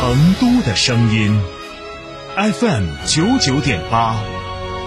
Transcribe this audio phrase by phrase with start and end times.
[0.00, 1.36] 成都的声音
[2.36, 4.14] ，FM 九九点八，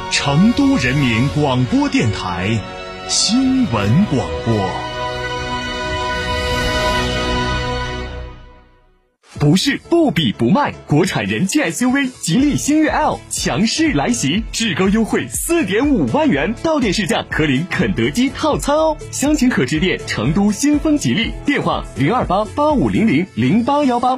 [0.10, 2.58] 成都人民广播电台
[3.10, 4.70] 新闻广播。
[9.38, 18.96] 不是不比不卖，国产人气 SUV 吉利星越 L 强势来袭，至高优惠四点五万元，到店试驾可领肯德基套餐哦。
[19.12, 24.18] 详情可致电成都新风吉利，电话零二八八五零零零八幺八。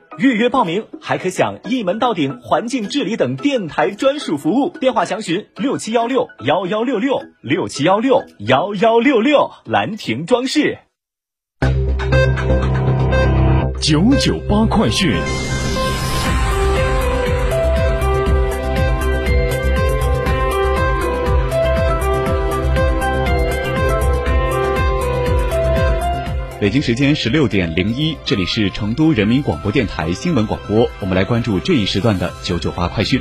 [0.17, 4.69] 预约报名还可享一门到顶环境治理等电台专属服务。
[4.79, 9.51] 电话详询六七幺六幺幺六六六七幺六幺幺六六。
[9.65, 10.79] 兰亭装饰。
[13.81, 15.60] 九九八快讯。
[26.61, 33.19] 北京时间十六点零一，这里是成都人民广播电台新闻广播，我们来关注这一时段的九九八快讯。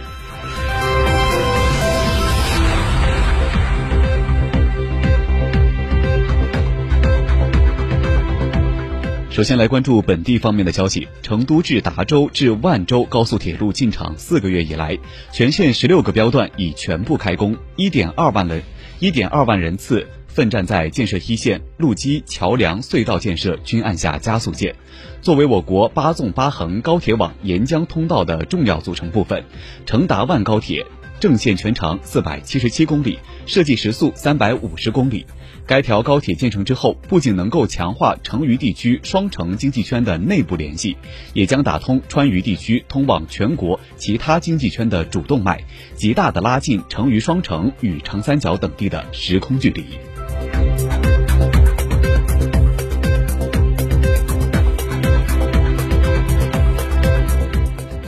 [9.30, 14.98] 首先来关注本地方面的消息，成都至达州至万州高速铁路进场四个月以来，
[15.32, 18.62] 全线十六个标段已全部开工，一点二万人，
[18.98, 20.06] 一点二万人次。
[20.40, 24.74] 奋战在建设一线，路基、桥梁、隧道建设均按下加速键。
[25.20, 29.44] 作为我国八纵八横高铁网沿江通道的重要组成部分，
[29.84, 30.86] 成达万高铁
[31.20, 35.26] 正线全长四百七十七公里，设计时速三百五十公里。
[35.66, 40.96] 该条高铁建成之后，不仅能够强化成渝地区双城经济圈的内部联系，
[41.34, 45.62] 也将打通川渝地区通往全国其他经济圈的主动脉，
[45.94, 49.84] 极大的拉近成渝双城与长三角等地的时空距离。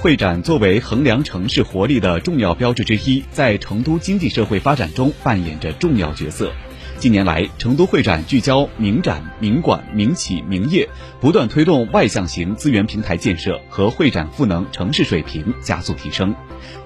[0.03, 6.51] 会展作为衡量城市活力的重要标志之一，在成都经济社会发展中扮演着重要角色。
[7.03, 10.89] 近年来，成都会展聚焦名展、名馆、名企、名业，
[11.21, 16.33] 不断推动外向型资源平台建设和会展赋能城市水平加速提升。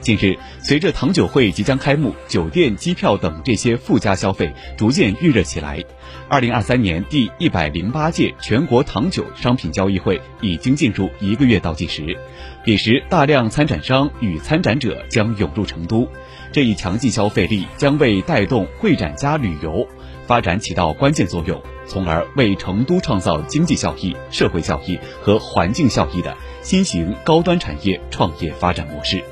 [0.00, 5.84] 近日，随着糖酒会即将开幕，酒店、机票等这些附加消费逐渐预热起来。
[6.30, 12.16] 二零二三年第一百零八届全国糖酒商品交易会已经进入一个月倒计时，
[12.64, 16.08] 彼时大量参展商与参展者将涌入成都，
[16.52, 19.86] 这一强劲消费力将为带动会展加旅游。
[20.26, 29.22] 发展起到关键作用，从而为成都创造经济效益、社会效益和环境效益的新型高端产业创业发展模式。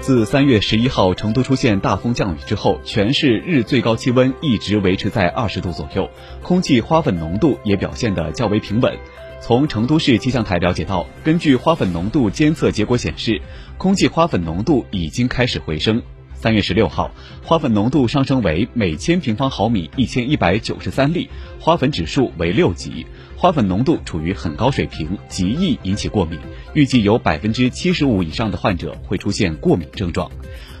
[0.00, 6.10] 自三月十一号成都出现大风降雨之后，全市日最高气温一直维持在二十度左右，
[6.42, 8.98] 空气花粉浓度也表现得较为平稳。
[9.40, 13.40] 从成都市气象台了解到，根据花粉浓度监测结果显示，
[13.76, 16.02] 空气花粉浓度已经开始回升。
[16.32, 17.10] 三月十六号，
[17.42, 21.28] 花粉浓度上升为每千平方毫米一千一百九十三粒，
[21.58, 23.06] 花粉指数为六级，
[23.36, 26.38] 花粉浓度处于很高水平，极易引起过敏。
[26.74, 30.30] 预计有百分之七十五以上的患者会出现过敏症状。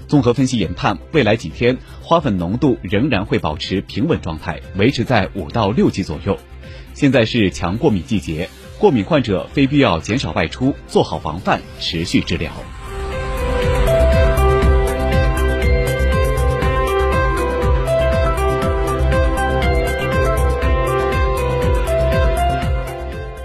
[0.06, 6.38] 综合分析研判，未来几天花粉浓度仍然会保持平稳状态，维持在五到六级左右。
[6.94, 12.52] 现在是强过敏季节，过敏患者非必要减少外出，做好防范，持续治疗。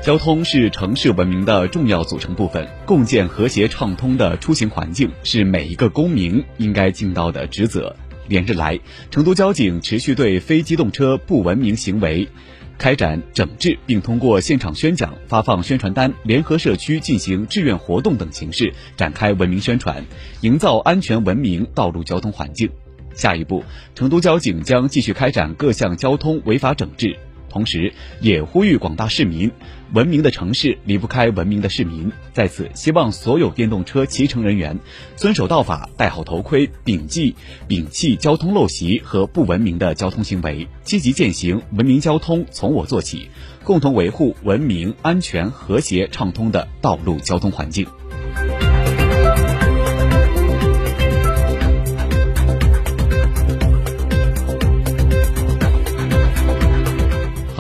[0.02, 7.96] 交通是城市文明的重要组成部分，共建和谐畅通的出行环境是每一个公民应该尽到的职责。
[8.28, 8.80] 连日来，
[9.10, 12.28] 成都交警持续对非机动车不文明行为。
[12.80, 20.04] 开展整治，并通过现场宣讲、发放宣传单、联合社区进行志愿活动等形式展开文明宣传，
[20.40, 22.70] 营造安全文明道路交通环境。
[23.14, 23.66] 下一步，
[23.96, 27.18] 成都交警将继续开展各项交通违法整治。
[27.50, 29.52] 同时，也呼吁广大市民，
[29.94, 32.12] 文明的城市离不开文明的市民。
[32.32, 34.80] 在此，希望所有电动车骑乘人员
[35.16, 37.36] 遵守道法，戴好头盔，摒弃
[37.68, 43.30] 摒弃交通陋习和不文明的交通行为，积极践行文明交通从我做起，
[43.64, 47.86] 共同维护文明、安全、和谐、畅通的道路交通环境。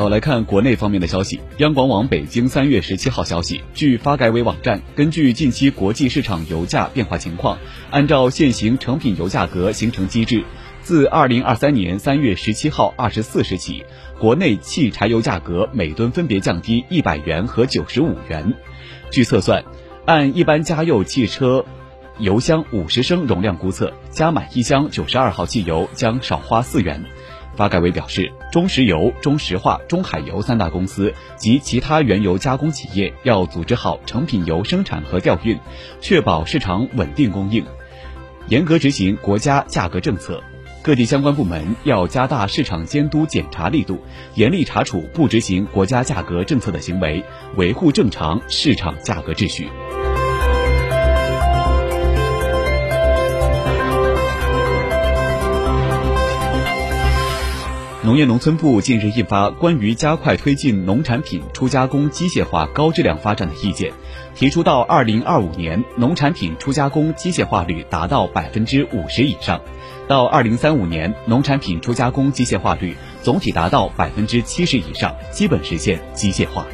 [0.10, 1.40] 来看国内方面的消息。
[1.60, 7.58] 央广网北京三月十七号消息，据发改委网站，根据近期国际市场油价变化情况，
[7.92, 10.44] 按照现行成品油价格形成机制，
[10.82, 13.86] 自二零二三年三月十七号二十四时起，
[14.20, 18.54] 国内汽柴油价格每吨分别降低一百元和九十五元。
[19.12, 19.64] 据测算，
[20.06, 21.64] 按一般家用汽车
[22.18, 27.06] 油箱五十升容量估测，加满一箱九十二号汽油将少花四元。
[27.60, 35.60] 发改委表示，中石油、中石化、中海油三大公司及其他原油加工企业要组织好成品油生产和调运，
[36.00, 37.66] 确保市场稳定供应，
[38.48, 40.42] 严格执行国家价格政策。
[40.82, 44.00] 各地相关部门要加大市场监督检查力度，
[44.36, 47.22] 严厉查处不执行国家价格政策的行为，
[47.58, 49.68] 维护正常市场价格秩序。
[58.10, 63.94] 农业农村部近日印发关于加快推进农产品初加工机械化高质量发展的意见，
[64.34, 69.60] 提出到二零二五年，农产品初加工机械化率达到百分之五十以上；
[70.08, 76.66] 到二零三五年，农产品初加工机械化率总体达到百分之七十以上，基本实现机械化。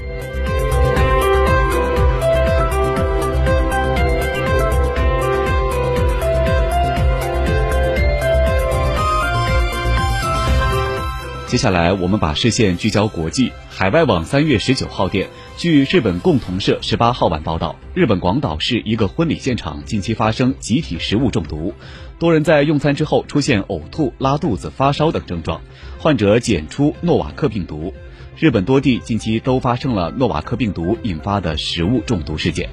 [11.55, 13.53] 接下来，我们把视线聚焦国际。
[13.69, 21.73] 海外网三月十九号电，据日本共同社十八号晚报道，日本广岛市一个婚礼现场近期发生集体食物中毒，
[22.19, 25.61] 多人在用餐之后出现呕吐、拉肚子、发烧等症状，
[25.97, 27.93] 患者检出诺瓦克病毒。
[28.37, 32.69] 日本多地近期都发生了诺瓦克病毒引发的食物中毒事件。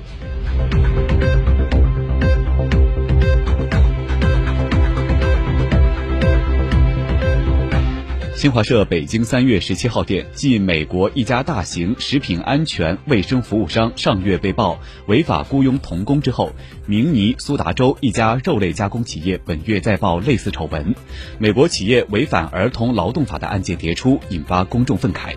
[8.43, 16.51] 新华社北京三月十七号电，继美国一家大型食品安全卫生服务商上月被曝违法雇佣童工之后，
[16.85, 20.93] 明尼苏达州一家肉类加工企业本月再曝类似丑闻，
[21.39, 25.37] 美国企业违反儿童劳动法的案件迭出，引发公众愤慨。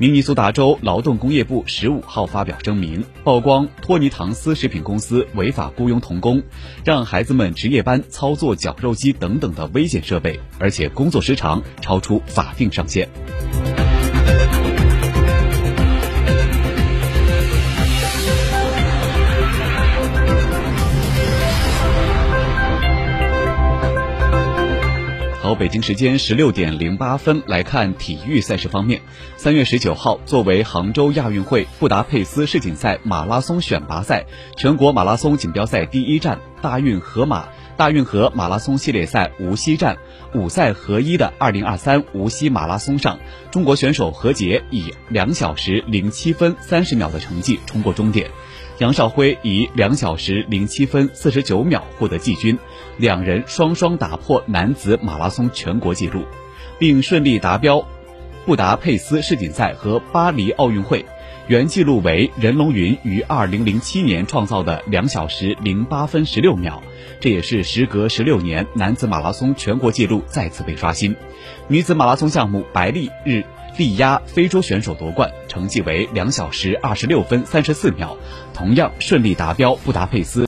[0.00, 6.40] 明尼苏达州劳动工业部十五号发表声明，曝光托尼唐斯食品公司违法雇佣童工，
[6.84, 13.08] 让孩子们值夜班操作绞肉机等等的危险设备，而且工作时长超出法定上限。
[25.54, 29.00] 北京时间十六点零八分来看体育赛事方面。
[29.36, 37.48] 三月十九号，作为杭州亚运会布达佩斯世锦赛马拉松选拔赛全国马拉松锦标赛第一站大运河马
[37.78, 39.98] 大运河马拉松系列赛无锡站
[40.34, 43.20] 五赛合一的二零二三无锡马拉松上，
[43.52, 48.32] 中国选手何洁以两小时零七分三十秒的成绩冲过终点。
[48.78, 52.58] 杨少辉以两小时零七分四十九秒获得季军，
[52.96, 56.24] 两人双双打破男子马拉松全国纪录，
[56.80, 57.86] 并顺利达标
[58.44, 61.06] 布达佩斯世锦赛和巴黎奥运会。
[61.48, 66.82] 原纪录为任龙云于二零零七年创造的两小时零八分十六秒，
[67.20, 71.16] 这也是时隔十六年男子马拉松全国纪录再次被刷新。
[71.66, 73.42] 女子马拉松项目，白丽日。
[73.76, 78.16] 力压非洲选手夺冠，成绩为两小时二十六分三十四秒，
[78.52, 80.36] 同样顺利达标布达佩斯。